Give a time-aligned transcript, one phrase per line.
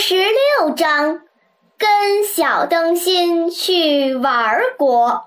[0.00, 1.22] 十六章，
[1.76, 5.24] 跟小灯芯去玩国。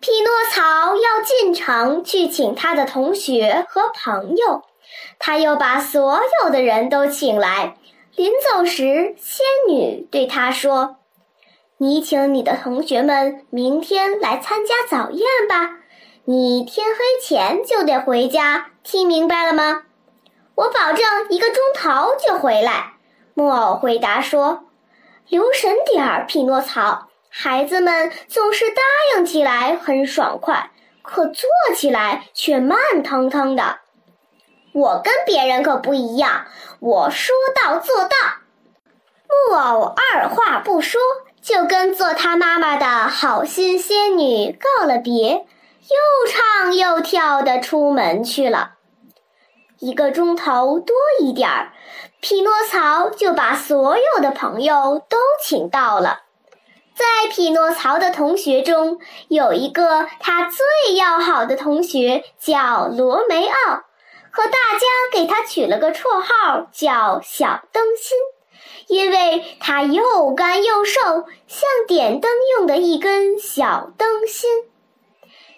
[0.00, 4.62] 匹诺曹要进城去请他的同学和朋友，
[5.18, 7.78] 他又把所有的人都请来。
[8.14, 10.96] 临走时，仙女对他说
[11.80, 15.78] ：“你请你的同学们明天来参加早宴吧。
[16.26, 19.84] 你天黑前就得回家，听明白了吗？”
[20.54, 22.93] 我保证一个钟头就回来。
[23.34, 24.64] 木偶回答说
[25.28, 27.08] ：“留神点儿，匹诺曹。
[27.28, 28.80] 孩子们总是答
[29.16, 30.70] 应起来很爽快，
[31.02, 33.80] 可做起来却慢腾腾的。
[34.72, 36.46] 我跟别人可不一样，
[36.78, 38.10] 我说到做到。”
[39.50, 41.00] 木偶二话不说，
[41.42, 48.74] 就跟做他妈妈的好心仙女告了别，又唱又跳的出门去了。
[49.80, 51.72] 一个钟头多一点儿，
[52.24, 56.22] 匹诺曹就把所有的朋友都请到了。
[56.94, 63.82] 在匹诺曹的同学中，有一个他最要好的同学叫罗梅奥，
[64.30, 68.16] 和大家给他取了个绰号叫小灯芯，
[68.86, 71.02] 因为他又干又瘦，
[71.46, 74.48] 像点灯用的一根小灯芯。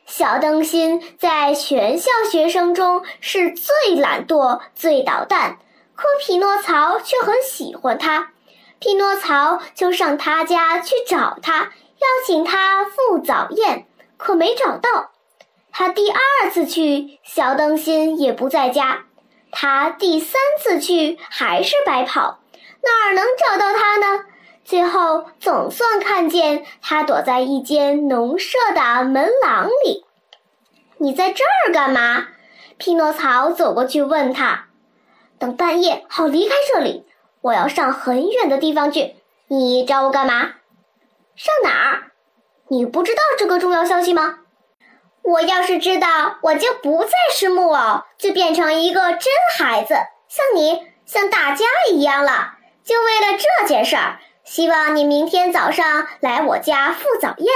[0.04, 5.58] 小灯芯在全校学生中是最懒惰、最捣蛋，
[5.96, 8.32] 可匹诺曹却很喜欢他。
[8.78, 13.86] 匹诺曹就上他家去找他，邀请他赴早宴，
[14.18, 15.10] 可没找到。
[15.72, 19.04] 他第二次去，小灯芯也不在家。
[19.50, 22.40] 他第三次去，还是白跑，
[22.82, 24.24] 哪儿能找到他呢？
[24.64, 30.04] 最后总算看见他躲在一间农舍的门廊里。
[30.98, 32.26] 你在这儿干嘛？
[32.76, 34.66] 匹诺曹走过去问他。
[35.38, 37.06] 等半夜好离开这里，
[37.40, 39.16] 我要上很远的地方去。
[39.48, 40.54] 你找我干嘛？
[41.34, 42.12] 上哪儿？
[42.68, 44.40] 你不知道这个重要消息吗？
[45.22, 49.94] 我要是知道，我就不再是木偶，就变成一个真孩子，
[50.28, 52.54] 像你，像大家一样了。
[52.84, 54.18] 就为了这件事儿。
[54.44, 57.52] 希望你明天早上来我家赴早宴。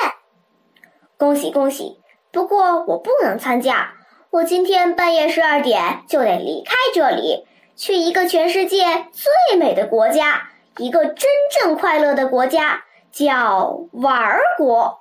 [1.17, 2.01] 恭喜恭喜！
[2.33, 3.95] 不过我不能参加，
[4.31, 7.47] 我今天半夜十二点就得离开这里，
[7.77, 11.29] 去一个全世界最美的国家，一个真
[11.61, 15.01] 正快乐的国家，叫玩儿国。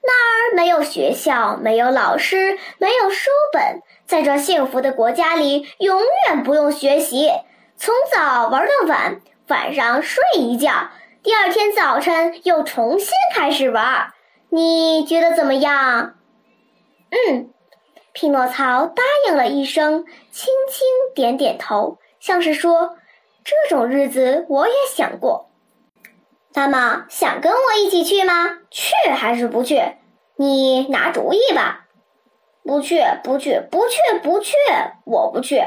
[0.00, 7.30] 那儿没有学校，没有老师，没有书本，在这幸福的国家里，永远不用学习，
[7.76, 10.90] 从早玩到晚，晚上睡一觉。
[11.22, 14.12] 第二天早晨又重新开始玩，
[14.50, 16.14] 你觉得怎么样？
[17.10, 17.50] 嗯，
[18.12, 22.96] 匹诺曹答应了一声，轻轻点点头，像是说
[23.44, 25.50] ：“这种日子我也想过。”
[26.54, 28.58] 那么，想跟我一起去吗？
[28.70, 29.80] 去还是不去？
[30.36, 31.86] 你拿主意吧。
[32.64, 34.56] 不去，不去，不去，不去，
[35.04, 35.62] 我不去。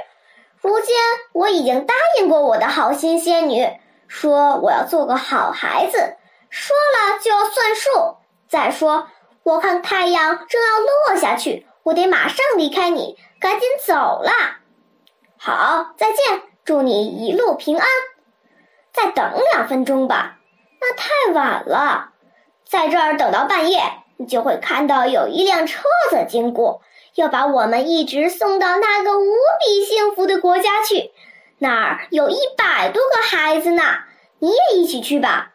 [0.61, 0.95] 如今
[1.33, 3.67] 我已经答应过我的好心仙女。
[4.07, 6.17] 说我要做个好孩子，
[6.49, 8.17] 说了就要算数。
[8.49, 9.07] 再说，
[9.43, 10.79] 我看太阳正要
[11.11, 14.60] 落下去，我得马上离开你，赶紧走啦。
[15.43, 17.87] 好，再见，祝你一路平安。
[18.93, 20.37] 再等两分钟吧，
[20.79, 22.11] 那太晚了。
[22.63, 23.81] 在这儿等到半夜，
[24.17, 25.81] 你就会看到有一辆车
[26.11, 26.83] 子经过，
[27.15, 29.33] 要把我们一直送到那个无
[29.65, 31.09] 比幸福的国家去。
[31.57, 33.81] 那儿有一百多个孩子呢，
[34.37, 35.53] 你也一起去吧。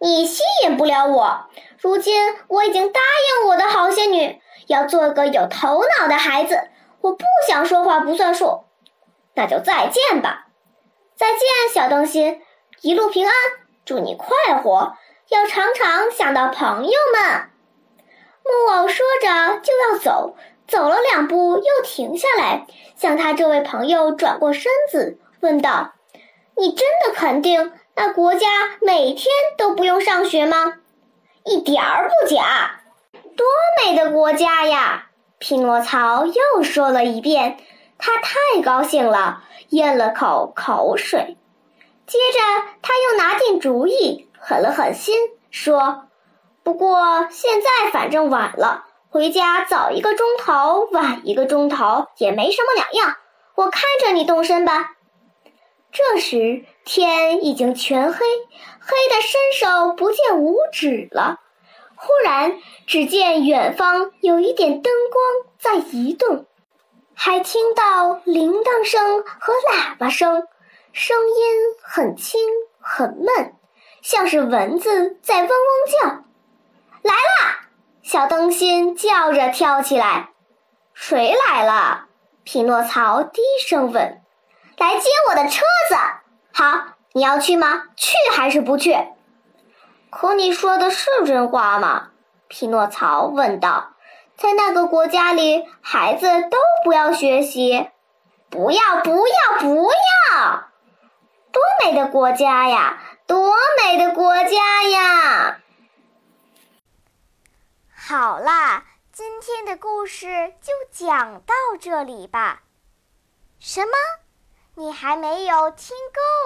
[0.00, 1.46] 你吸引不了我，
[1.78, 6.58] 如今我已经答应我的好仙女，要做个有头脑的孩子。
[7.02, 8.64] 我不想说话不算数，
[9.36, 10.48] 那就再见吧。
[11.14, 11.40] 再见，
[11.72, 12.42] 小灯芯，
[12.80, 13.32] 一路平安，
[13.84, 14.96] 祝你快活，
[15.28, 17.50] 要常常想到朋友们。
[18.42, 20.36] 木偶说着就要走。
[20.68, 22.66] 走了两步，又停下来，
[22.96, 25.92] 向他这位朋友转过身子，问道
[26.58, 28.48] ：“你真的肯定那国家
[28.80, 30.78] 每天都不用上学吗
[31.46, 32.80] ？”“一点儿不假。
[33.36, 33.46] ”“多
[33.80, 35.06] 美的国家呀！”
[35.38, 37.58] 匹诺曹又说了一遍。
[37.98, 41.36] 他太高兴了，咽了口口水。
[42.06, 42.38] 接着，
[42.82, 45.14] 他又拿定主意，狠了狠心，
[45.50, 46.08] 说
[46.62, 53.16] ：“不过现在反正晚了，回家早一个钟头，晚一个钟头也没什么两样。
[53.56, 54.92] 我看着你动身吧。”
[55.90, 61.40] 这时天已经全黑，黑得伸手不见五指了。
[61.94, 66.44] 忽然，只见远方有一点灯光在移动，
[67.18, 70.46] 还听到铃铛声和喇叭声，
[70.92, 71.34] 声音
[71.82, 72.38] 很轻
[72.78, 73.54] 很闷，
[74.02, 75.50] 像是蚊子在嗡嗡
[75.90, 76.08] 叫。
[77.02, 77.68] 来啦！
[78.02, 80.28] 小灯芯叫着跳起来。
[80.92, 82.04] 谁来了？
[82.44, 84.20] 匹诺曹低声问。
[84.76, 85.96] 来接我的车子。
[86.52, 87.84] 好，你要去吗？
[87.96, 88.94] 去还是不去？
[90.10, 92.10] 可你说的是真话吗？
[92.46, 93.95] 匹诺曹问道。
[94.36, 97.90] 在那个国家里，孩子都不要学习。
[98.50, 100.68] 不要，不要，不要！
[101.52, 103.02] 多美的国家呀！
[103.26, 105.58] 多美的国家呀！
[107.92, 112.62] 好啦，今天的故事就讲到这里吧。
[113.58, 113.92] 什么？
[114.74, 115.96] 你还没有听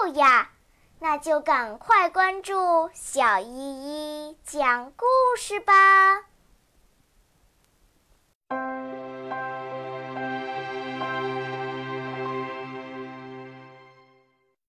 [0.02, 0.50] 够呀？
[1.00, 3.46] 那就赶快关注小依
[4.28, 5.06] 依讲故
[5.36, 6.29] 事吧。
[8.52, 8.79] you